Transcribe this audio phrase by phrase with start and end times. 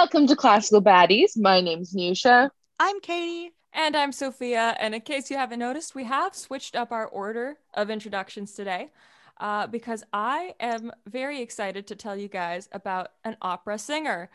[0.00, 1.36] Welcome to Classical Baddies.
[1.36, 2.50] My name's Nusha.
[2.78, 3.50] I'm Katie.
[3.72, 4.76] And I'm Sophia.
[4.78, 8.92] And in case you haven't noticed, we have switched up our order of introductions today
[9.40, 14.30] uh, because I am very excited to tell you guys about an opera singer.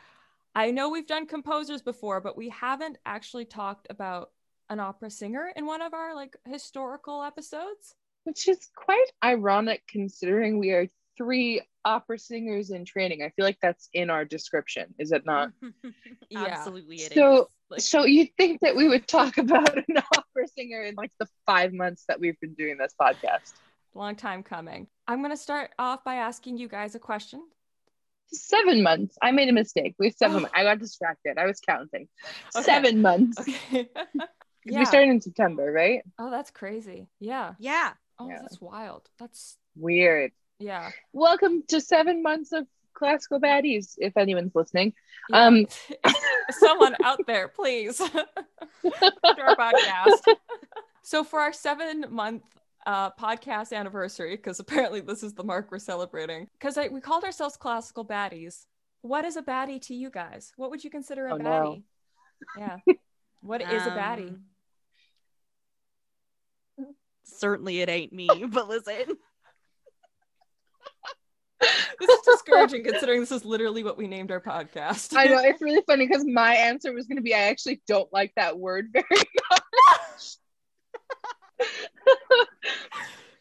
[0.54, 4.32] I know we've done composers before, but we haven't actually talked about
[4.70, 7.96] an opera singer in one of our like historical episodes.
[8.26, 10.88] Which is quite ironic considering we are
[11.18, 13.22] three opera singers in training.
[13.24, 15.52] I feel like that's in our description, is it not?
[16.30, 16.46] Yeah.
[16.46, 17.14] Absolutely, it is.
[17.14, 21.12] so Like- so you'd think that we would talk about an opera singer in like
[21.20, 23.54] the five months that we've been doing this podcast.
[23.94, 24.88] Long time coming.
[25.08, 27.42] I'm going to start off by asking you guys a question.
[28.32, 29.16] Seven months.
[29.22, 29.94] I made a mistake.
[30.00, 30.40] We have seven Oh.
[30.42, 30.54] months.
[30.58, 31.38] I got distracted.
[31.38, 32.08] I was counting.
[32.56, 32.64] Okay.
[32.64, 33.40] Seven months.
[33.40, 33.86] Okay.
[33.94, 34.28] 'Cause
[34.66, 36.02] We started in September, right?
[36.18, 37.08] Oh, that's crazy.
[37.20, 37.54] Yeah.
[37.60, 37.92] Yeah.
[38.18, 38.40] Oh, Yeah.
[38.42, 39.08] that's wild.
[39.20, 40.32] That's, Weird.
[40.64, 40.92] Yeah.
[41.12, 44.94] Welcome to seven months of classical baddies, if anyone's listening.
[45.30, 45.46] Yeah.
[45.46, 45.66] Um,
[46.52, 48.26] someone out there, please, to
[48.84, 50.36] our podcast.
[51.02, 52.44] So for our seven month
[52.86, 57.58] uh, podcast anniversary, because apparently this is the mark we're celebrating, because we called ourselves
[57.58, 58.66] classical baddies.
[59.02, 60.54] What is a baddie to you guys?
[60.56, 61.50] What would you consider a Oh, no.
[61.50, 61.84] baddie?
[62.58, 62.78] Yeah.
[63.42, 64.38] What is a baddie?
[66.80, 66.96] Um,
[67.26, 68.30] Certainly, it ain't me.
[68.48, 69.18] But listen,
[72.06, 75.14] This is discouraging considering this is literally what we named our podcast.
[75.16, 78.12] I know it's really funny because my answer was going to be I actually don't
[78.12, 79.06] like that word very
[79.50, 80.38] much.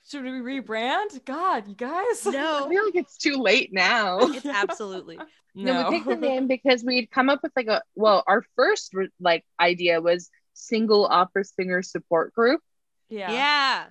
[0.09, 1.25] Should we rebrand?
[1.25, 2.27] God, you guys.
[2.27, 2.67] No.
[2.67, 4.19] I feel like it's too late now.
[4.21, 5.19] it's absolutely.
[5.55, 5.91] No, No.
[5.91, 9.45] we picked the name because we'd come up with like a well, our first like
[9.61, 12.63] idea was single opera singer support group,
[13.11, 13.31] yeah.
[13.31, 13.85] Yeah.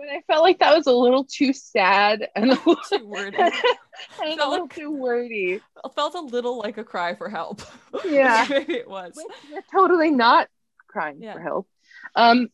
[0.00, 3.36] But I felt like that was a little too sad and a little, Too wordy.
[4.22, 5.60] and a little like- too wordy.
[5.84, 7.62] It felt a little like a cry for help.
[8.04, 8.46] Yeah.
[8.48, 9.12] Maybe it was.
[9.14, 10.48] Which We're totally not
[10.88, 11.34] crying Yeah.
[11.34, 11.68] for help.
[12.16, 12.48] Um,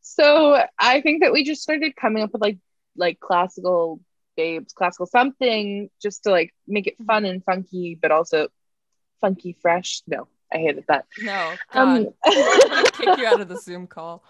[0.00, 2.58] so I think that we just started coming up with like
[2.96, 4.00] like classical
[4.36, 8.48] babes, classical something, just to like make it fun and funky, but also
[9.20, 10.02] funky fresh.
[10.06, 11.06] No, I hated that.
[11.20, 11.80] No, God.
[11.80, 14.24] Um, I'm gonna kick you out of the Zoom call.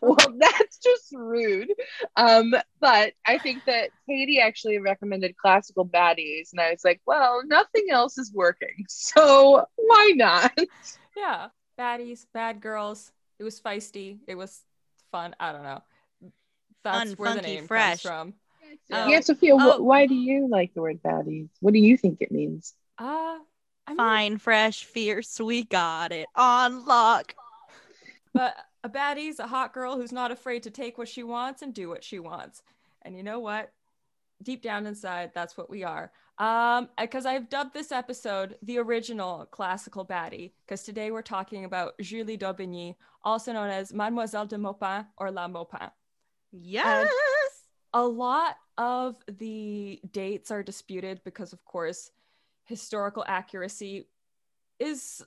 [0.00, 1.72] well, that's just rude.
[2.16, 7.42] Um, but I think that Katie actually recommended classical baddies, and I was like, well,
[7.46, 10.52] nothing else is working, so why not?
[11.16, 11.48] Yeah.
[11.78, 13.12] Baddies, bad girls.
[13.38, 14.18] It was feisty.
[14.26, 14.62] It was
[15.12, 15.34] fun.
[15.38, 15.82] I don't know.
[16.84, 18.02] That's Fun, where the name fresh.
[18.02, 18.34] comes from.
[18.92, 19.08] Oh.
[19.08, 19.82] Yeah, Sophia, wh- Oh.
[19.82, 21.48] why do you like the word baddies?
[21.60, 22.72] What do you think it means?
[22.98, 23.40] Uh, I
[23.90, 25.40] mean, Fine, fresh, fierce.
[25.40, 27.34] We got it on lock.
[28.32, 31.74] But a baddie's a hot girl who's not afraid to take what she wants and
[31.74, 32.62] do what she wants.
[33.02, 33.72] And you know what?
[34.42, 36.12] Deep down inside, that's what we are.
[36.38, 41.94] Um, because I've dubbed this episode the original classical baddie, because today we're talking about
[42.00, 45.90] Julie d'Aubigny, also known as Mademoiselle de Maupin or La Maupin.
[46.52, 47.10] Yes.
[47.94, 52.10] A lot of the dates are disputed because, of course,
[52.66, 54.06] historical accuracy
[54.78, 55.24] is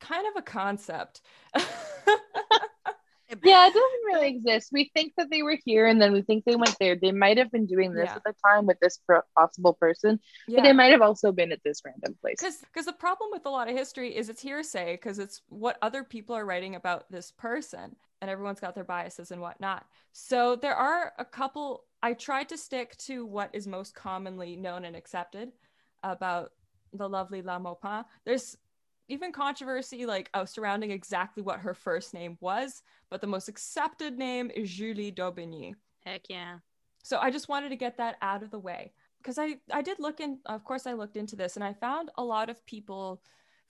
[0.00, 1.20] kind of a concept.
[3.44, 4.70] Yeah, it doesn't really exist.
[4.72, 6.96] We think that they were here and then we think they went there.
[6.96, 8.16] They might have been doing this Yeah.
[8.16, 10.18] at the time with this pro- possible person,
[10.48, 12.36] but they might have also been at this random place.
[12.40, 15.76] because because the problem with a lot of history is it's hearsay because it's what
[15.82, 20.56] other people are writing about this person and everyone's got their biases and whatnot so
[20.56, 24.96] there are a couple i tried to stick to what is most commonly known and
[24.96, 25.52] accepted
[26.02, 26.52] about
[26.92, 28.04] the lovely la maupin.
[28.24, 28.56] There's
[29.08, 34.18] even controversy like oh, surrounding exactly what her first name was but the most accepted
[34.18, 35.74] name is julie daubigny.
[36.04, 36.58] Heck yeah.
[37.02, 39.98] so I just wanted to get that out of the way because I I did
[39.98, 43.22] look in of course I looked into this and I found a lot of people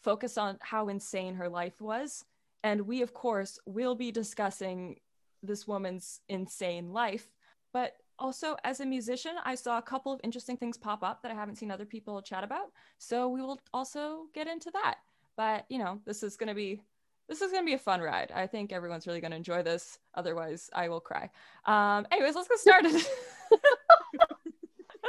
[0.03, 2.25] focus on how insane her life was.
[2.65, 4.99] And we of course will be discussing
[5.43, 7.31] this woman's insane life
[7.73, 11.31] but also as a musician I saw a couple of interesting things pop up that
[11.31, 14.97] I haven't seen other people chat about so we will also get into that
[15.37, 16.81] but you know this is going to be
[17.29, 18.33] this is going to be a fun ride.
[18.35, 19.99] I think everyone's really going to enjoy this.
[20.15, 21.29] Otherwise, I will cry.
[21.67, 22.95] Um, anyways, let's get started.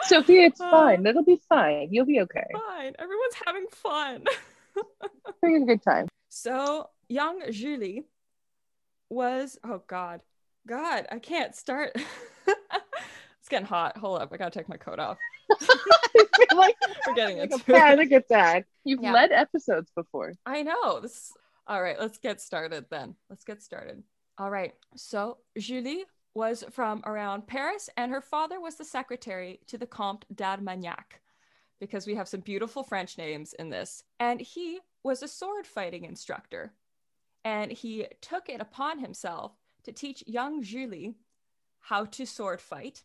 [0.03, 1.05] Sophia, it's Uh, fine.
[1.05, 1.87] It'll be fine.
[1.93, 2.45] You'll be okay.
[2.51, 2.93] Fine.
[2.99, 4.25] Everyone's having fun.
[5.43, 6.07] Having a good time.
[6.27, 8.03] so, young Julie
[9.09, 10.19] was, oh God,
[10.67, 11.95] God, I can't start.
[13.49, 13.97] it's getting hot.
[13.97, 14.31] Hold up.
[14.31, 15.17] I got to take my coat off.
[15.51, 15.55] I
[16.47, 16.75] feel like
[17.07, 18.25] We're getting like a into it.
[18.31, 18.67] attack.
[18.83, 19.11] You've Yeah.
[19.13, 20.33] led episodes before.
[20.45, 20.99] I know.
[20.99, 21.31] This
[21.67, 23.15] all right, let's get started then.
[23.29, 24.01] Let's get started.
[24.39, 24.73] All right.
[24.95, 30.25] So Julie was from around Paris, and her father was the secretary to the Comte
[30.35, 31.21] d'Armagnac.
[31.79, 34.03] because we have some beautiful French names in this.
[34.19, 36.73] And he was a sword fighting instructor.
[37.45, 39.53] And he took it upon himself
[39.83, 41.15] to teach young Julie
[41.79, 43.03] how to sword fight,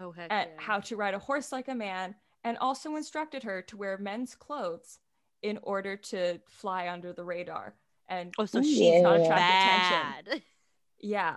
[0.00, 0.28] Oh heck.
[0.30, 0.60] and yeah.
[0.60, 4.34] how to ride a horse like a man, and also instructed her to wear men's
[4.34, 4.98] clothes
[5.42, 7.74] in order to fly under the radar.
[8.08, 9.00] And Oh, so Ooh, she's yeah.
[9.02, 10.42] not attract bad.
[11.00, 11.36] yeah.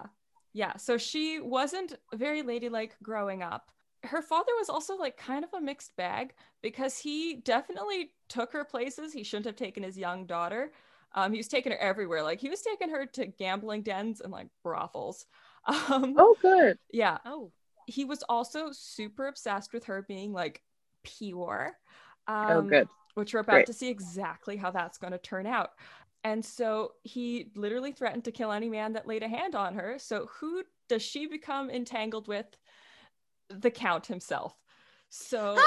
[0.54, 0.75] Yeah.
[0.77, 3.69] So she wasn't very ladylike growing up.
[4.04, 8.63] Her father was also like kind of a mixed bag because he definitely took her
[8.63, 10.71] places he shouldn't have taken his young daughter.
[11.15, 12.24] Um, he was taking her everywhere.
[12.24, 15.25] Like he was taking her to gambling dens and like brothels.
[15.68, 16.77] Um, Oh, good.
[16.94, 17.18] yeah.
[17.25, 17.51] Oh.
[17.88, 20.62] He was also super obsessed with her being like
[21.04, 21.78] pure.
[22.28, 22.88] Um, Oh, good.
[23.16, 23.66] which we're about Great.
[23.66, 25.72] to see exactly how that's going to turn out.
[26.24, 29.95] And so he literally threatened to kill any man that laid a hand on her.
[29.98, 32.45] So who does she become entangled with?
[33.50, 34.54] The count himself.
[35.10, 35.57] So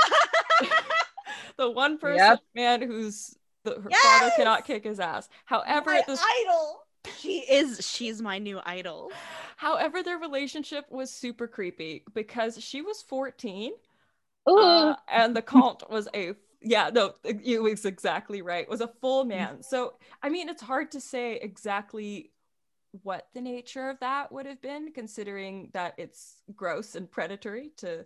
[1.57, 2.41] the one person Yep.
[2.55, 5.29] man who's the, her father cannot kick his ass.
[5.47, 6.80] However, my this idol.
[7.19, 7.87] She is.
[7.87, 9.11] She's my new idol.
[9.57, 13.73] however their relationship was super creepy because she was 14
[14.47, 17.13] uh, and the comte was a yeah no
[17.43, 21.37] you was exactly right was a full man so i mean it's hard to say
[21.37, 22.31] exactly
[23.03, 28.05] what the nature of that would have been considering that it's gross and predatory to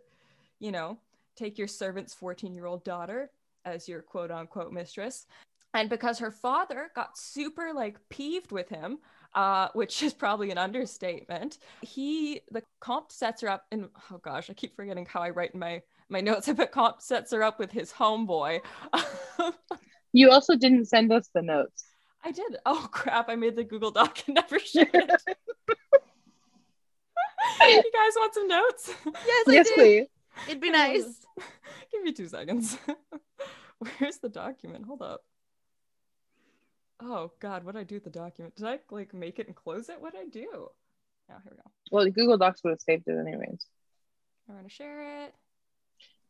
[0.58, 0.98] you know
[1.36, 3.30] take your servant's 14 year old daughter
[3.64, 5.26] as your quote unquote mistress
[5.74, 8.98] and because her father got super like peeved with him
[9.34, 14.48] uh, which is probably an understatement he the comte sets her up and oh gosh
[14.48, 17.58] i keep forgetting how i write in my my notes but comte sets her up
[17.58, 18.60] with his homeboy
[20.12, 21.84] you also didn't send us the notes.
[22.24, 25.22] i did oh crap i made the google doc and never shared it
[27.66, 28.92] you guys want some notes
[29.26, 29.74] Yes, I yes, do.
[29.74, 30.06] please.
[30.48, 31.24] It'd be nice.
[31.90, 32.76] give me two seconds
[33.98, 35.22] where's the document hold up
[37.00, 39.56] oh god what did i do with the document did i like make it and
[39.56, 40.68] close it what did i do oh
[41.28, 43.66] here we go Well, Google Docs would have saved it anyways.
[44.48, 45.34] i'm gonna share it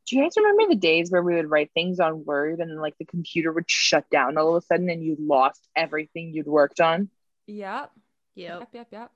[0.08, 2.96] Do you guys remember the days where we would write things on Word and like
[2.98, 6.80] the computer would shut down all of a sudden and you lost everything you'd worked
[6.80, 7.08] on?
[7.46, 7.90] yep
[8.36, 8.60] Yep.
[8.60, 9.10] yep yep yep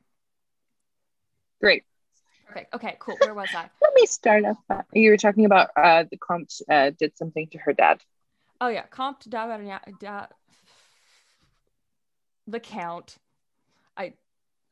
[1.60, 1.82] Great.
[2.46, 4.56] perfect okay cool where was i Let me start off.
[4.68, 4.86] that.
[4.92, 8.00] You were talking about uh, the comte uh, did something to her dad.
[8.60, 10.26] Oh yeah, Comte d'Averignac, da,
[12.48, 13.18] the Count.
[13.96, 14.14] I,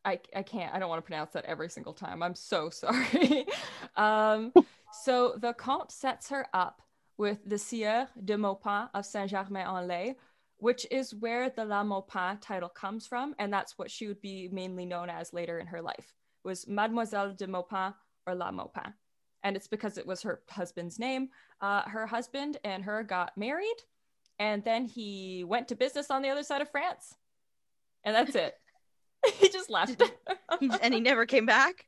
[0.05, 0.75] I, I can't.
[0.75, 2.23] I don't want to pronounce that every single time.
[2.23, 3.47] I'm so sorry.
[3.97, 4.53] um,
[5.03, 6.83] so the Comte sets her up
[7.19, 10.17] with the Sieur de Maupin of Saint-Germain-en-Laye,
[10.59, 14.49] which is where the La Maupin title comes from, and that's what she would be
[14.53, 16.15] mainly known as later in her life.
[16.45, 17.95] Was Mademoiselle de Maupin
[18.27, 18.95] or La Maupin,
[19.43, 21.31] and it's because it was her husband's name.
[21.61, 23.77] Uh, her husband and her got married,
[24.39, 27.17] and then he went to business on the other side of France,
[28.07, 28.55] and that's it.
[29.35, 30.01] he just left.
[30.81, 31.85] And he never came back.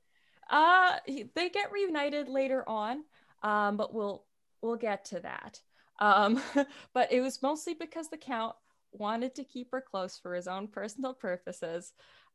[0.51, 3.05] Uh, he, they get reunited later on,
[3.43, 4.25] um, but we'll
[4.61, 5.61] we'll get to that.
[6.01, 6.43] Um,
[6.93, 8.57] but it was mostly because the count
[8.93, 11.93] wanted to keep her close for his own personal purposes,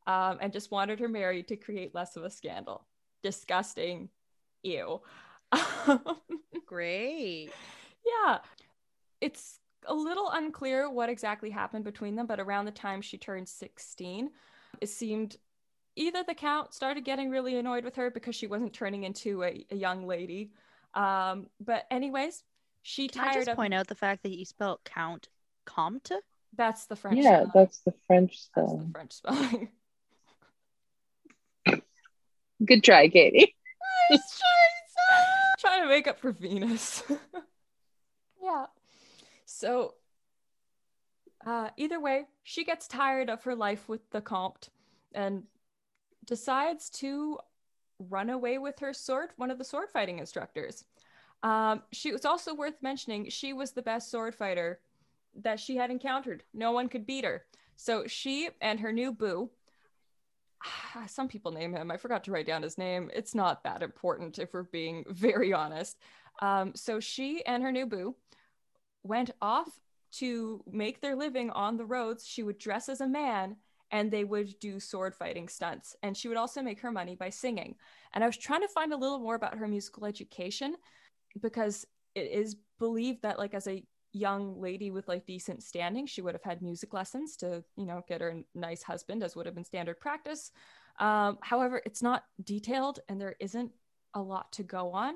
[0.08, 2.88] um, and just wanted her married to create less of a scandal.
[3.22, 4.10] Disgusting,
[4.64, 5.02] ew.
[6.66, 7.52] Great.
[8.06, 8.40] yeah,
[9.22, 13.48] it's a little unclear what exactly happened between them, but around the time she turned
[13.48, 14.30] 16,
[14.82, 15.38] it seemed
[15.96, 19.66] either the count started getting really annoyed with her because she wasn't turning into a,
[19.72, 20.52] a young lady.
[20.94, 22.44] Um, but anyways,
[22.82, 25.30] she Can I just of point out the fact that you spelled count
[25.66, 26.12] Comte?
[26.56, 27.18] that's the French.
[27.18, 27.52] yeah, spelling.
[27.54, 28.92] that's the French That's the spelling.
[28.92, 29.70] French spelling.
[32.66, 33.56] Good try, Katie.
[35.60, 37.04] trying to make up for Venus.
[38.44, 38.66] yeah.
[39.64, 39.94] So,
[41.46, 44.68] uh, either way, she gets tired of her life with the Comte
[45.16, 45.44] and
[46.26, 47.40] decides to
[47.98, 50.84] run away with her sword, one of the sword fighting instructors.
[51.44, 54.82] Um, she was also worth mentioning she was the best sword fighter
[55.34, 56.44] that she had encountered.
[56.54, 57.46] No one could beat her.
[57.78, 59.50] So she and her new boo,
[61.08, 61.90] some people name him.
[61.90, 63.10] I forgot to write down his name.
[63.14, 66.00] It's not that important if we're being very honest.
[66.42, 68.18] Um, so she and her new boo
[69.04, 69.68] went off
[70.14, 72.26] to make their living on the roads.
[72.26, 73.58] She would dress as a man
[73.92, 75.96] and they would do sword fighting stunts.
[76.02, 77.76] And she would also make her money by singing.
[78.14, 80.76] And I was trying to find a little more about her musical education
[81.42, 83.84] because it is believed that, like, as a
[84.14, 88.04] young lady with like decent standing, she would have had music lessons to, you know,
[88.08, 90.52] get her a nice husband, as would have been standard practice.
[91.00, 93.72] Um, however, it's not detailed and there isn't
[94.14, 95.16] a lot to go on.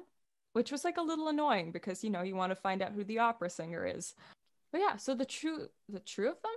[0.54, 3.04] Which was like a little annoying because you know you want to find out who
[3.04, 4.13] the opera singer is.
[4.72, 6.51] But yeah, so the true the true of them,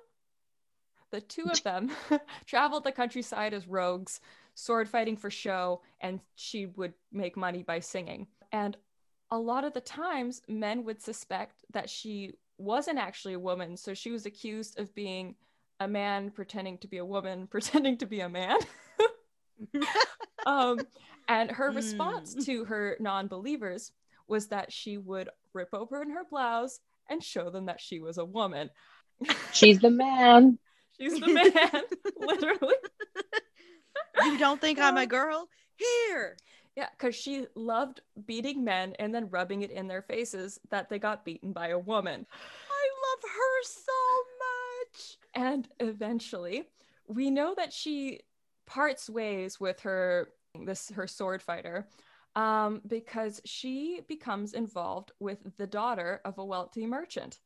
[1.11, 1.91] the two of them
[2.47, 4.21] traveled the countryside as rogues,
[4.55, 8.27] sword fighting for show, and she would make money by singing.
[8.53, 8.77] And
[9.31, 13.95] a lot of the times, men would suspect that she wasn't actually a woman, so
[13.95, 15.35] she was accused of being
[15.79, 18.59] a man pretending to be a woman, pretending to be a man.
[20.47, 20.81] um,
[21.31, 22.45] and her response Mm.
[22.47, 23.93] to her non believers
[24.27, 28.25] was that she would rip open her blouse and show them that she was a
[28.25, 28.71] woman.
[29.53, 30.59] She's the man.
[31.01, 31.83] She's the man,
[32.19, 32.75] literally.
[34.25, 35.49] You don't think I'm a girl?
[35.77, 36.37] Here.
[36.77, 40.99] Yeah, because she loved beating men and then rubbing it in their faces that they
[40.99, 42.27] got beaten by a woman.
[42.71, 43.93] I love her so
[44.45, 45.19] much.
[45.35, 46.65] And eventually,
[47.09, 48.21] we know that she
[48.67, 50.29] parts ways with her
[50.67, 51.87] this her sword fighter
[52.37, 57.39] um, because she becomes involved with the daughter of a wealthy merchant.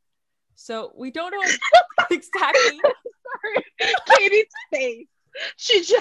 [0.54, 1.40] So we don't know
[2.11, 2.80] exactly.
[2.80, 3.64] Sorry.
[4.18, 5.06] Katie's face.
[5.56, 5.92] She just.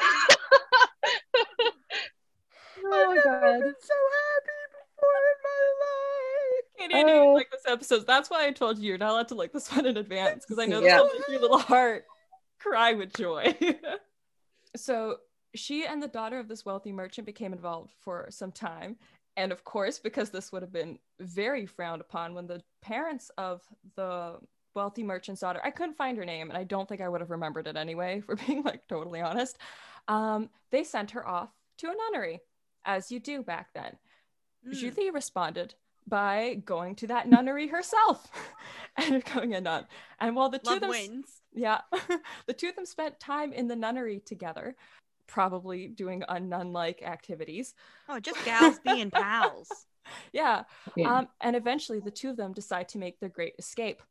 [1.33, 1.71] oh
[2.85, 3.61] my god.
[3.61, 6.65] been so happy before in my life.
[6.77, 7.33] Katie, I Oh.
[7.33, 8.05] like this episode.
[8.05, 10.59] That's why I told you you're not allowed to like this one in advance because
[10.59, 11.01] I know this Yeah.
[11.01, 12.05] will make your little heart
[12.59, 13.55] cry with joy.
[14.75, 15.17] so
[15.55, 18.97] she and the daughter of this wealthy merchant became involved for some time.
[19.35, 23.61] And of course, because this would have been very frowned upon when the parents of
[23.95, 24.37] the
[24.75, 27.31] wealthy merchant's daughter, I couldn't find her name, and I don't think I would have
[27.31, 29.57] remembered it anyway, for being like totally honest.
[30.07, 32.41] Um, they sent her off to a nunnery,
[32.85, 33.97] as you do back then.
[34.67, 34.73] Mm.
[34.73, 35.75] Julie responded
[36.07, 38.29] by going to that nunnery herself
[38.97, 39.85] and becoming a nun.
[40.19, 41.41] And while the two Love of them, wins.
[41.53, 41.81] yeah,
[42.47, 44.75] the two of them spent time in the nunnery together,
[45.27, 47.73] probably doing unnun-like activities.
[48.09, 49.85] Oh, just gals being pals.
[50.31, 50.63] Yeah,
[50.95, 51.19] Yeah.
[51.19, 54.01] um, and eventually the two of them decide to make their great escape.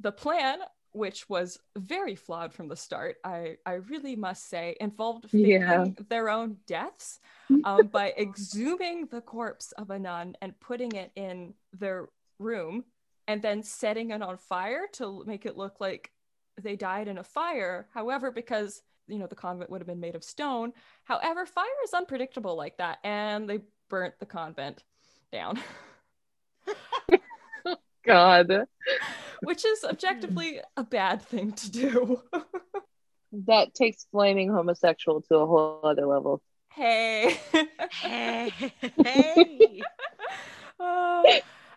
[0.00, 0.58] The plan,
[0.92, 5.86] which was very flawed from the start, I, I really must say, involved faking Yeah.
[6.08, 7.20] their own deaths
[7.64, 12.08] um, by exhuming the corpse of a nun and putting it in their
[12.38, 12.84] room
[13.28, 16.12] and then setting it on fire to make it look like
[16.60, 17.88] they died in a fire.
[17.92, 20.72] However, because you know the convent would have been made of stone.
[21.04, 24.82] However, fire is unpredictable like that, and they burnt the convent
[25.32, 25.60] down.
[28.04, 28.66] God.
[29.42, 32.22] which is objectively a bad thing to do.
[33.46, 36.40] That takes flaming homosexual to a whole other level.
[36.70, 37.38] hey.
[37.90, 38.52] Hey,
[39.04, 39.82] hey.
[40.78, 41.22] Uh,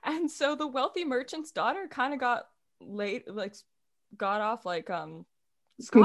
[0.03, 2.48] and so the wealthy merchant's daughter kind of got
[2.81, 3.55] late, like
[4.15, 5.25] got off like um.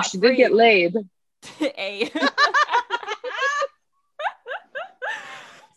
[0.08, 0.94] She did get laid.
[1.60, 2.10] A.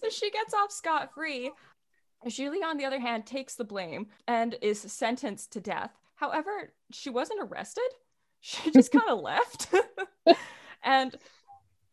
[0.01, 1.51] so she gets off scot free.
[2.27, 5.91] Julie, on the other hand, takes the blame and is sentenced to death.
[6.15, 7.83] However, she wasn't arrested.
[8.39, 9.73] She just kind of left.
[10.83, 11.15] and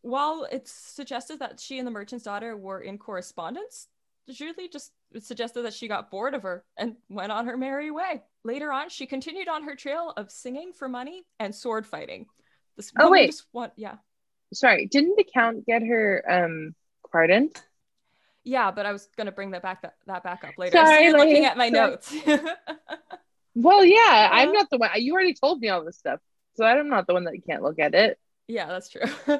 [0.02, 3.88] while it's suggested that she and the merchant's daughter were in correspondence,
[4.30, 8.22] Julie just suggested that she got bored of her and went on her merry way.
[8.44, 12.26] Later on, she continued on her trail of singing for money and sword fighting.
[12.76, 13.26] This Oh, wait.
[13.28, 13.96] just want, yeah.
[14.52, 16.74] Sorry, didn't the count get her um
[17.10, 17.56] pardoned?
[18.44, 20.76] Yeah, but I was gonna bring that back that, that back up later.
[20.76, 21.90] Sorry, you're looking at my sorry.
[21.90, 22.14] notes.
[23.56, 24.90] Well, yeah, I'm not the one.
[24.96, 26.18] You already told me all this stuff,
[26.56, 28.18] so I'm not the one that can't look at it.
[28.48, 29.02] yeah, that's true.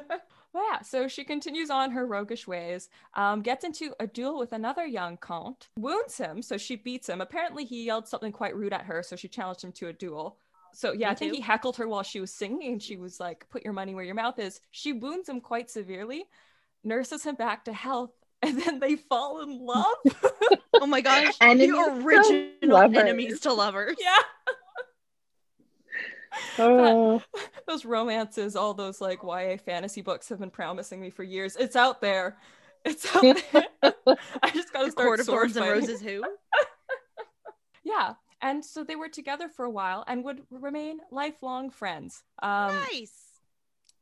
[0.55, 4.53] well, yeah, so she continues on her roguish ways, um, gets into a duel with
[4.53, 7.19] another young count, wounds him, so she beats him.
[7.19, 10.37] Apparently, he yelled something quite rude at her, so she challenged him to a duel.
[10.73, 11.35] So yeah, Me I think too.
[11.37, 14.05] he heckled her while she was singing, and she was like, "Put your money where
[14.05, 16.23] your mouth is." She wounds him quite severely,
[16.85, 19.95] nurses him back to health, and then they fall in love.
[20.73, 21.33] Oh my gosh.
[21.41, 22.97] Enemies the to original lovers.
[22.97, 23.95] enemies to lovers.
[24.01, 24.19] yeah.
[26.59, 27.21] Oh,
[27.67, 31.55] those romances, all those like YA fantasy books have been promising me for years.
[31.55, 32.37] It's out there.
[32.83, 33.65] It's out there.
[34.43, 35.65] I just gotta The start Court of Thorns and.
[35.67, 36.23] Roses who?
[37.83, 38.13] Yeah.
[38.41, 42.23] And so they were together for a while and would remain lifelong friends.
[42.41, 43.13] Um, nice.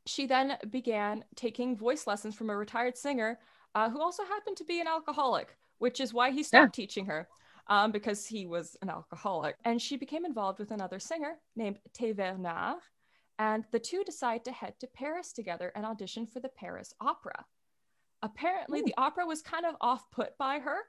[0.06, 3.38] She then began taking voice lessons from a retired singer
[3.74, 7.28] uh, who also happened to be an alcoholic, which is why he stopped teaching her
[7.68, 9.56] um, because he was an alcoholic.
[9.64, 12.78] And she became involved with another singer named Thévenard.
[13.38, 17.44] And the two decide to head to Paris together and audition for the Paris Opera.
[18.22, 20.76] Apparently, the opera was kind of off put by her.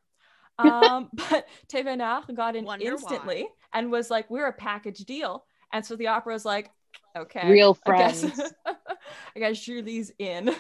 [0.57, 5.43] Um, but Thévenard got in Wonder instantly and was like, We're a package deal.
[5.73, 6.71] And so the opera was like,
[7.17, 7.49] Okay.
[7.49, 8.53] real I guess, friends.
[9.35, 10.55] I guess Julie's in.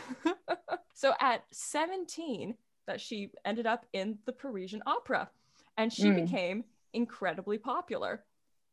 [0.93, 2.55] so at 17,
[2.87, 5.29] that she ended up in the Parisian opera
[5.77, 6.25] and she Mm.
[6.25, 8.23] became incredibly popular.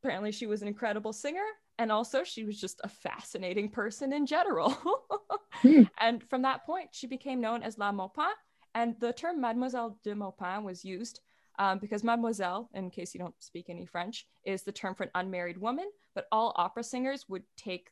[0.02, 1.44] Apparently, she was an incredible singer
[1.78, 4.74] and also she was just a fascinating person in general.
[5.60, 5.82] Hmm.
[6.00, 8.32] And from that point, she became known as La Maupin.
[8.74, 11.20] And the term Mademoiselle de Maupin was used
[11.58, 15.10] um, because Mademoiselle, in case you don't speak any French, is the term for an
[15.14, 15.88] unmarried woman.
[16.14, 17.90] But all opera singers would take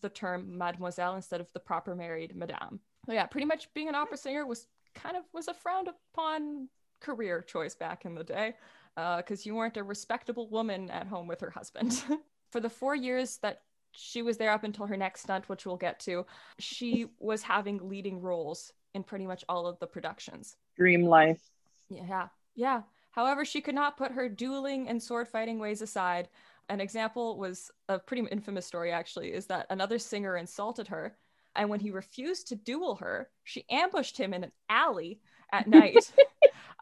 [0.00, 2.78] the term Mademoiselle instead of the proper married Madame.
[3.06, 6.68] So yeah, pretty much being an opera singer was kind of was a frowned upon
[7.02, 8.54] career choice back in the day
[8.96, 12.02] uh, because you weren't a respectable woman at home with her husband.
[12.50, 15.76] For the four years that she was there up until her next stunt, which we'll
[15.76, 16.26] get to,
[16.58, 20.56] she was having leading roles in pretty much all of the productions.
[20.76, 21.40] Dream life.
[21.88, 22.82] Yeah, yeah.
[23.10, 26.28] However, she could not put her dueling and sword fighting ways aside.
[26.68, 31.16] An example was a pretty infamous story, actually, is that another singer insulted her.
[31.54, 35.20] And when he refused to duel her, she ambushed him in an alley
[35.52, 36.12] at night.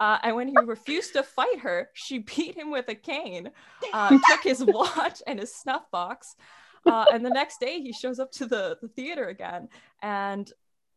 [0.00, 3.50] Uh, and when he refused to fight her, she beat him with a cane,
[3.92, 6.34] uh, took his watch and his snuff box.
[6.86, 9.68] Uh, and the next day, he shows up to the, the theater again
[10.02, 10.50] and,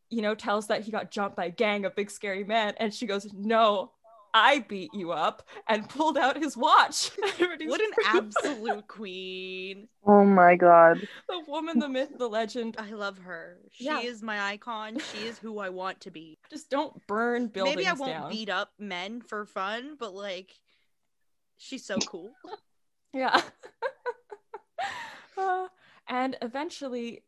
[0.10, 2.74] you know, tells that he got jumped by a gang of big scary men.
[2.77, 3.91] And she goes, No,
[4.33, 7.11] I beat you up and pulled out his watch.
[7.39, 9.87] What an absolute queen.
[10.05, 11.07] Oh my god.
[11.29, 12.75] the woman, the myth, the legend.
[12.79, 13.57] I love her.
[13.71, 13.99] She Yeah.
[14.01, 14.97] is my icon.
[14.99, 16.37] She is who I want to be.
[16.49, 18.29] Just don't burn buildings Maybe I won't down.
[18.31, 20.51] beat up men for fun, but like
[21.57, 22.31] she's so cool.
[23.13, 23.41] Yeah.
[25.37, 25.67] Uh,
[26.07, 27.23] and eventually,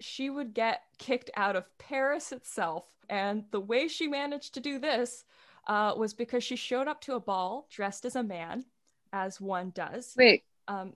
[0.00, 2.84] she would get kicked out of Paris itself.
[3.08, 5.24] And the way she managed to do this
[5.66, 8.64] uh, was because she showed up to a ball dressed as a man,
[9.12, 10.14] as one does.
[10.16, 10.44] Wait.
[10.68, 10.94] Um,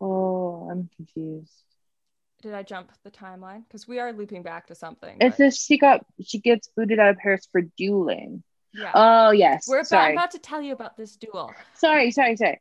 [0.00, 1.52] Oh, I'm confused.
[2.42, 3.62] did I jump the timeline?
[3.68, 5.16] Because we are looping back to something.
[5.20, 8.42] It but- says she got she gets booted out of Paris for dueling.
[8.74, 8.90] yeah.
[8.94, 9.66] Oh yes.
[9.68, 10.12] We're about, sorry.
[10.14, 11.52] about to tell you about this duel.
[11.74, 12.60] sorry, sorry, sorry.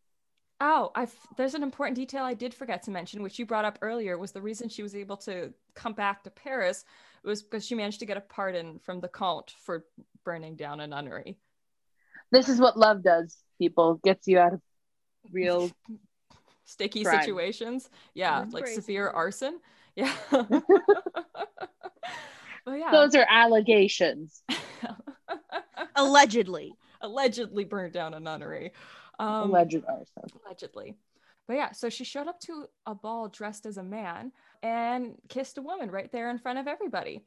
[0.60, 1.08] Oh, I
[1.38, 4.32] there's an important detail I did forget to mention, which you brought up earlier, was
[4.34, 6.86] the reason she was able to come back to Paris
[7.24, 9.86] was because she managed to get a pardon from the Count for
[10.24, 11.38] burning down a nunnery.
[12.32, 14.00] This is what love does, people.
[14.04, 14.62] Gets you out of
[15.32, 15.72] real
[16.66, 17.22] Sticky Crime.
[17.22, 17.90] situations.
[18.14, 18.82] Yeah, That's like crazy.
[18.82, 19.60] severe arson.
[19.96, 20.14] Yeah.
[20.32, 20.64] but
[22.68, 22.92] yeah.
[22.92, 24.42] those are allegations.
[25.96, 26.74] Allegedly.
[27.02, 28.72] Allegedly burned down a nunnery.
[29.20, 30.24] Um, Alleged arson.
[30.46, 30.96] allegedly.
[31.48, 34.32] But yeah, so she showed up to a ball dressed as a man
[34.64, 37.24] and kissed a woman right there in front of everybody.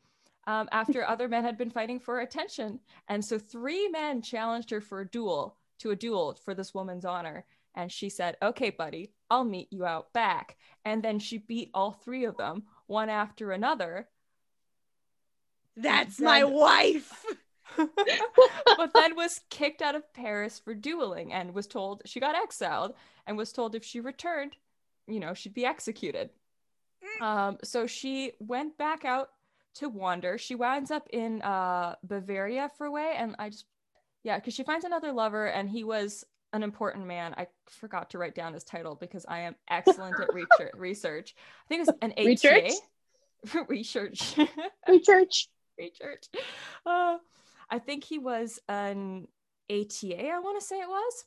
[0.46, 2.80] Um, after other men had been fighting for attention.
[3.08, 7.04] And so three men challenged her for a duel, to a duel for this woman's
[7.04, 7.44] honor.
[7.74, 10.56] And she said, Okay, buddy, I'll meet you out back.
[10.84, 14.08] And then she beat all three of them, one after another.
[15.76, 17.24] That's Then- my wife.
[17.76, 22.94] but then was kicked out of Paris for dueling and was told she got exiled
[23.26, 24.56] and was told if she returned,
[25.06, 26.30] you know, she'd be executed.
[27.20, 29.30] Um, so she went back out
[29.76, 30.38] to wander.
[30.38, 33.66] She winds up in uh, Bavaria for a way, and I just,
[34.22, 37.34] yeah, because she finds another lover, and he was an important man.
[37.36, 40.70] I forgot to write down his title because I am excellent at research.
[40.76, 41.34] research.
[41.64, 42.72] I think it's an Research?
[43.44, 43.66] HTA.
[43.68, 44.34] research.
[44.86, 45.48] Hey, church.
[46.00, 46.28] Church.
[46.86, 47.18] Uh,
[47.68, 49.26] I think he was an
[49.68, 51.24] ATA, I want to say it was,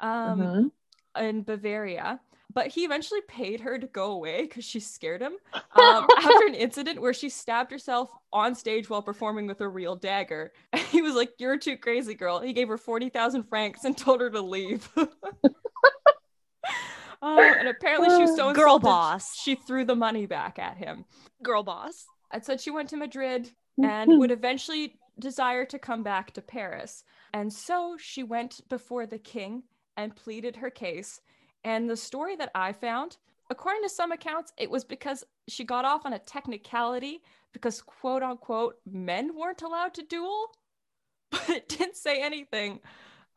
[0.00, 0.70] um, Mhm.
[1.18, 2.20] in Bavaria.
[2.52, 6.54] But he eventually paid her to go away because she scared him um, after an
[6.54, 10.52] incident where she stabbed herself on stage while performing with a real dagger.
[10.72, 12.40] And he was like, You're too crazy, girl.
[12.40, 14.88] He gave her 40,000 francs and told her to leave.
[17.22, 19.36] Um, and apparently, she was so Girl boss.
[19.36, 21.04] She threw the money back at him
[21.42, 22.06] Girl boss.
[22.30, 23.50] and said she went to Madrid
[23.82, 27.04] and would eventually desire to come back to Paris.
[27.34, 29.64] And so she went before the king
[29.96, 31.20] and pleaded her case.
[31.64, 33.16] And the story that I found,
[33.50, 37.20] according to some accounts, it was because she got off on a technicality
[37.52, 40.46] because, quote unquote, men weren't allowed to duel.
[41.30, 42.80] But it didn't say anything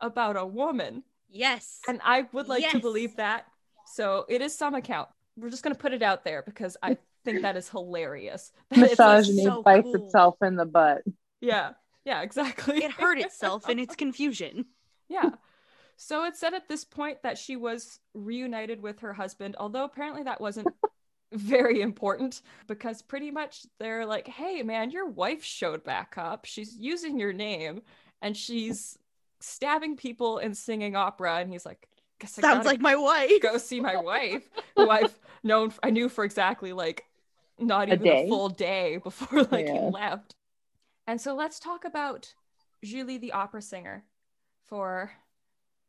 [0.00, 1.04] about a woman.
[1.30, 1.80] Yes.
[1.86, 3.46] And I would like to believe that.
[3.86, 5.08] So it is some account.
[5.36, 8.50] We're just going to put it out there because I think that is hilarious.
[8.72, 10.06] It's like- so bites cool.
[10.06, 11.02] itself in the butt.
[11.40, 11.72] yeah.
[12.04, 12.84] Yeah, exactly.
[12.84, 14.66] it hurt itself in its confusion.
[15.08, 15.30] yeah.
[15.96, 20.22] So it said at this point that she was reunited with her husband, although apparently
[20.24, 20.68] that wasn't
[21.32, 26.44] very important because pretty much they're like, hey, man, your wife showed back up.
[26.44, 27.82] She's using your name
[28.22, 28.98] and she's
[29.40, 31.36] stabbing people and singing opera.
[31.36, 33.40] And he's like, guess I Sounds like my wife.
[33.40, 37.04] go see my wife, who I've known, I knew for exactly like
[37.58, 38.26] not A even day?
[38.26, 39.72] a full day before like Yeah.
[39.72, 40.34] he left.
[41.06, 42.34] And so let's talk about
[42.84, 44.04] Julie the opera singer
[44.64, 45.12] for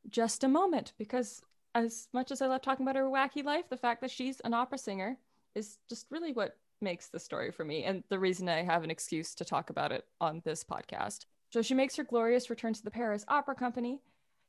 [0.09, 1.41] just a moment because
[1.73, 4.53] as much as I love talking about her wacky life, the fact that she's an
[4.53, 5.17] opera singer
[5.55, 8.91] is just really what makes the story for me and the reason I have an
[8.91, 11.25] excuse to talk about it on this podcast.
[11.49, 14.01] So she makes her glorious return to the Paris Opera Company.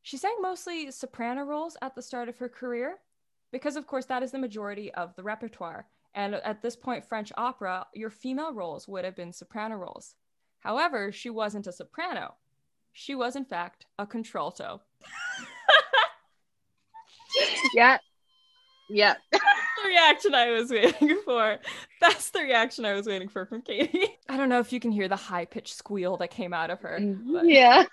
[0.03, 2.99] She sang mostly soprano roles at the start of her career
[3.53, 5.87] because, of course, that is the majority of the repertoire.
[6.15, 10.15] And at this point, French opera, your female roles would have been soprano roles.
[10.61, 12.35] However, she wasn't a soprano.
[12.93, 14.81] She was, in fact, a contralto.
[17.75, 17.99] yeah.
[18.89, 19.15] Yeah.
[19.33, 21.59] the reaction I was waiting for.
[22.01, 24.19] That's the reaction I was waiting for from Katie.
[24.29, 26.81] I don't know if you can hear the high pitched squeal that came out of
[26.81, 26.99] her.
[27.01, 27.47] But...
[27.47, 27.85] Yeah.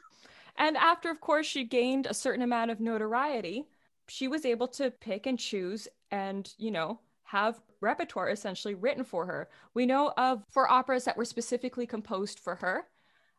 [0.57, 3.65] And after, of course, she gained a certain amount of notoriety,
[4.07, 9.25] she was able to pick and choose and, you know, have repertoire essentially written for
[9.25, 9.49] her.
[9.73, 12.83] We know of four operas that were specifically composed for her.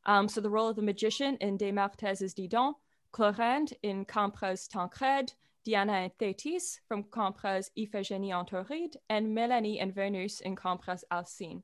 [0.06, 2.74] Um, so the role of the magician in Desmarets's Didon,
[3.14, 5.32] Clorinde in Campra's Tancred,
[5.64, 11.62] Diana and Thetis from Campra's Iphigénie en Tauride, and Melanie and Venus in Campra's Alcine.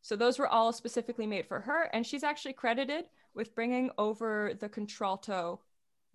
[0.00, 4.54] So those were all specifically made for her, and she's actually credited with bringing over
[4.58, 5.60] the contralto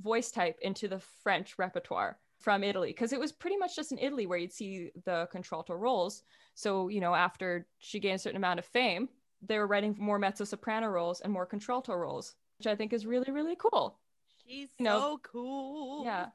[0.01, 3.99] voice type into the French repertoire from Italy because it was pretty much just in
[3.99, 6.23] Italy where you'd see the contralto roles.
[6.55, 9.09] So, you know, after she gained a certain amount of fame,
[9.43, 13.05] they were writing more mezzo soprano roles and more contralto roles, which I think is
[13.05, 13.99] really, really cool.
[14.47, 16.05] She's you know, so cool.
[16.05, 16.27] Yeah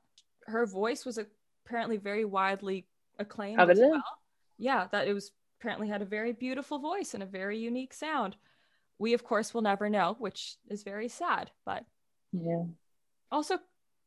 [0.49, 2.87] her voice was apparently very widely
[3.19, 4.03] acclaimed as well.
[4.57, 8.37] Yeah, that it was apparently had a very beautiful voice and a very unique sound.
[8.99, 11.85] We of course will never know, which is very sad, but
[12.33, 12.65] yeah.
[13.31, 13.59] Also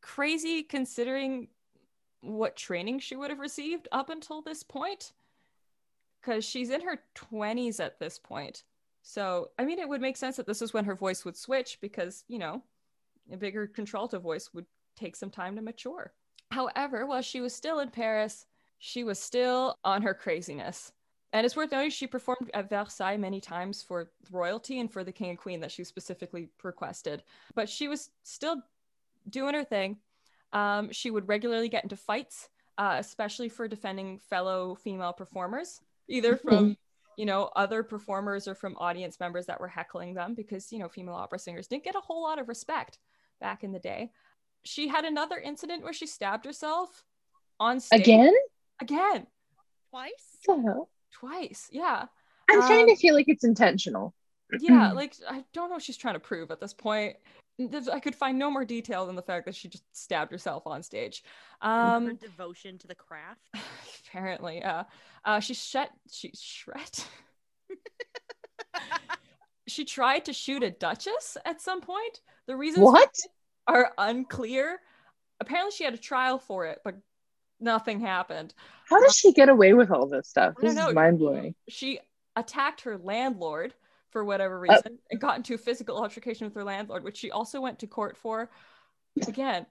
[0.01, 1.47] crazy considering
[2.21, 5.13] what training she would have received up until this point
[6.19, 8.63] because she's in her 20s at this point.
[9.03, 11.79] So, I mean, it would make sense that this is when her voice would switch
[11.81, 12.61] because, you know,
[13.31, 16.13] a bigger contralto voice would take some time to mature.
[16.51, 18.45] However, while she was still in Paris,
[18.79, 20.91] she was still on her craziness.
[21.33, 25.13] And it's worth noting she performed at Versailles many times for royalty and for the
[25.13, 27.23] king and queen that she specifically requested.
[27.55, 28.61] But she was still
[29.29, 29.97] doing her thing.
[30.51, 35.79] Um, she would regularly get into fights, uh, especially for defending fellow female performers,
[36.09, 36.75] either from
[37.17, 40.89] you know other performers or from audience members that were heckling them, because you know
[40.89, 42.99] female opera singers didn't get a whole lot of respect
[43.39, 44.11] back in the day
[44.63, 47.03] she had another incident where she stabbed herself
[47.59, 48.01] on stage.
[48.01, 48.33] Again?
[48.81, 49.27] Again.
[49.89, 50.11] Twice?
[50.41, 50.87] So?
[51.11, 52.05] Twice, yeah.
[52.49, 54.13] I'm um, trying to feel like it's intentional.
[54.59, 57.17] yeah, like I don't know what she's trying to prove at this point.
[57.91, 60.83] I could find no more detail than the fact that she just stabbed herself on
[60.83, 61.23] stage.
[61.61, 63.49] Um, Her devotion to the craft.
[64.07, 64.83] Apparently, yeah.
[65.25, 65.89] Uh, she shut.
[66.11, 67.03] She shred.
[69.67, 72.21] she tried to shoot a duchess at some point.
[72.47, 73.15] The reasons what
[73.67, 74.79] are unclear.
[75.39, 76.95] Apparently, she had a trial for it, but
[77.59, 78.53] nothing happened.
[78.89, 80.55] How does she get away with all this stuff?
[80.59, 81.55] This is mind blowing.
[81.69, 81.99] She
[82.35, 83.73] attacked her landlord
[84.11, 87.31] for whatever uh, reason and got into a physical altercation with her landlord, which she
[87.31, 88.49] also went to court for.
[89.27, 89.65] Again,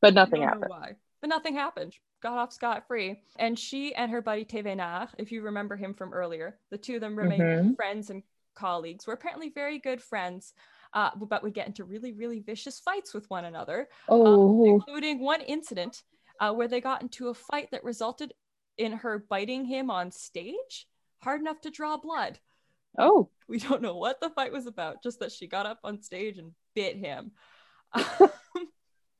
[0.00, 0.66] but nothing happened.
[0.68, 0.92] Why?
[1.20, 1.94] But nothing happened.
[2.22, 3.20] Got off scot free.
[3.38, 7.00] And she and her buddy Thévenard, if you remember him from earlier, the two of
[7.00, 7.72] them remained mm-hmm.
[7.74, 8.22] friends and
[8.54, 9.06] colleagues.
[9.06, 10.54] Were apparently very good friends
[10.94, 14.64] uh, but we get into really, really vicious fights with one another, um, oh.
[14.64, 16.02] um, including one incident
[16.40, 18.32] uh, where they got into a fight that resulted
[18.76, 20.86] in her biting him on stage
[21.20, 22.38] hard enough to draw blood.
[22.96, 23.30] Oh.
[23.48, 26.36] We don't know what the fight was about, just that she got up on stage
[26.36, 27.32] and bit him.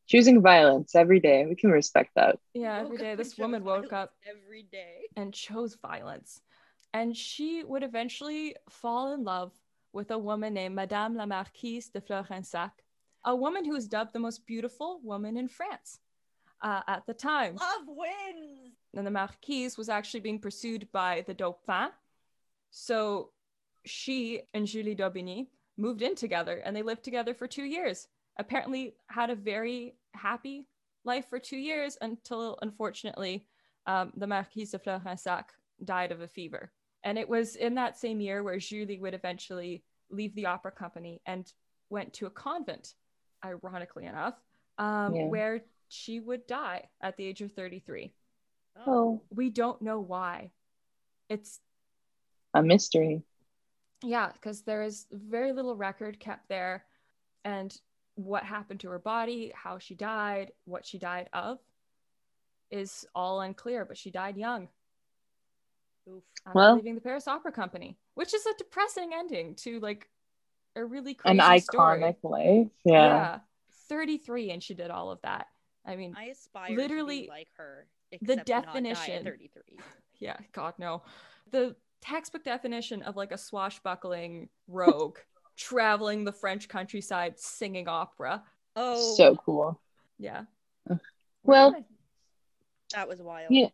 [0.06, 1.46] Choosing violence every day.
[1.46, 2.38] We can respect that.
[2.52, 3.14] Yeah, every day.
[3.14, 6.42] This woman woke up every day and chose violence.
[6.92, 9.52] And she would eventually fall in love
[9.94, 12.72] with a woman named Madame la Marquise de Florensac,
[13.24, 16.00] a woman who was dubbed the most beautiful woman in France
[16.62, 17.56] uh, at the time.
[17.56, 18.74] Love wins!
[18.94, 21.90] And the Marquise was actually being pursued by the Dauphin.
[22.70, 23.30] So
[23.88, 28.08] she and Julie d'Aubigny moved in together and they lived together for two years.
[28.38, 30.66] Apparently, had a very happy
[31.04, 33.46] life for two years until, unfortunately,
[33.86, 35.44] um, the Marquise de Florensac
[35.84, 36.70] died of a fever.
[37.04, 41.20] And it was in that same year where Julie would eventually leave the opera company
[41.26, 41.50] and
[41.90, 42.94] went to a convent,
[43.44, 44.34] ironically enough,
[44.78, 45.26] um, yeah.
[45.26, 48.12] where she would die at the age of 33.
[48.86, 49.22] Oh.
[49.30, 50.50] We don't know why.
[51.28, 51.60] It's
[52.54, 53.22] a mystery.
[54.02, 56.84] Yeah, because there is very little record kept there.
[57.44, 57.76] And
[58.14, 61.58] what happened to her body, how she died, what she died of
[62.70, 64.68] is all unclear, but she died young.
[66.08, 66.22] Oof.
[66.54, 70.08] well, leaving the Paris Opera Company, which is a depressing ending to like
[70.74, 72.00] a really crazy An story.
[72.00, 72.70] iconic life.
[72.84, 72.92] Yeah.
[72.94, 73.38] yeah.
[73.88, 75.48] 33 and she did all of that.
[75.86, 77.86] I mean, I aspire Literally, to be like her.
[78.10, 79.62] the except not die at definition- 33.
[80.18, 81.02] yeah, God, no.
[81.50, 85.18] The textbook definition of like a swashbuckling rogue
[85.56, 88.42] traveling the French countryside singing opera.
[88.76, 89.80] Oh, So cool.
[90.18, 90.42] Yeah.
[91.42, 91.74] Well-
[92.94, 93.50] that was wild.
[93.50, 93.68] Yeah.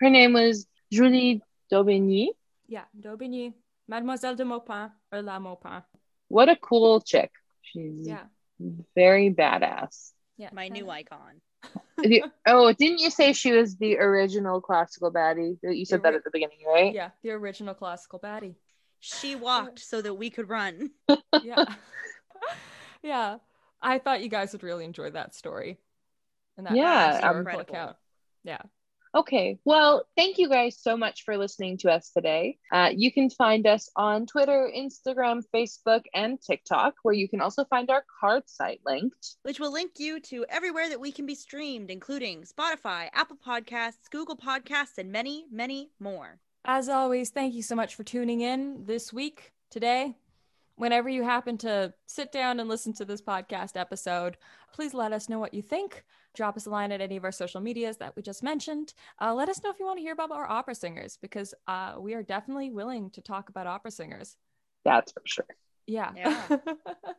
[0.00, 2.28] Her name was Julie d'Aubigny.
[2.68, 3.52] yeah, d'Aubigny,
[3.88, 5.82] Mademoiselle de Maupin, or La Maupin.
[6.28, 7.30] What a cool chick.
[7.62, 8.24] She's Yeah.
[8.94, 10.12] very badass.
[10.36, 10.50] Yeah.
[10.52, 11.40] My new icon.
[11.98, 15.58] The- oh, didn't you say she was the original classical baddie?
[15.62, 16.92] You said that at the beginning, right?
[16.94, 18.56] Yeah, the original classical baddie.
[19.00, 20.90] She walked so that we could run.
[21.42, 21.64] Yeah.
[23.02, 23.38] yeah.
[23.80, 25.78] I thought you guys would really enjoy that story.
[26.56, 27.74] And that Yeah, historical um, incredible.
[27.74, 27.96] account.
[28.44, 28.62] Yeah.
[29.16, 29.58] Okay.
[29.64, 32.58] Well, thank you guys so much for listening to us today.
[32.70, 37.64] Uh, you can find us on Twitter, Instagram, Facebook, and TikTok, where you can also
[37.64, 39.36] find our card site linked.
[39.42, 44.10] which will link you to everywhere that we can be streamed, including Spotify, Apple Podcasts,
[44.10, 46.38] Google Podcasts, and many, many more.
[46.66, 50.14] As always, thank you so much for tuning in this week, today.
[50.74, 54.36] Whenever you happen to sit down and listen to this podcast episode,
[54.74, 56.04] please let us know what you think.
[56.36, 58.92] Drop us a line at any of our social medias that we just mentioned.
[59.20, 61.94] Uh, let us know if you want to hear about our opera singers because uh,
[61.98, 64.36] we are definitely willing to talk about opera singers.
[64.84, 65.46] That's for sure.
[65.86, 66.12] Yeah.
[66.16, 66.42] Yeah.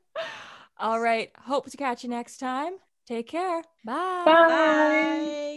[0.79, 1.31] All right.
[1.39, 2.73] Hope to catch you next time.
[3.07, 3.63] Take care.
[3.83, 4.23] Bye.
[4.25, 4.47] Bye.
[4.47, 5.47] Bye.